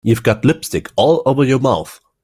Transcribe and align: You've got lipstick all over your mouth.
You've 0.03 0.23
got 0.23 0.43
lipstick 0.43 0.89
all 0.95 1.21
over 1.27 1.43
your 1.43 1.59
mouth. 1.59 1.99